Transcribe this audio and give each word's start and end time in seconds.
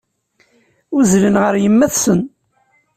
Uzzlen 0.97 1.35
ɣer 1.43 1.53
yemma-tsen. 1.63 2.21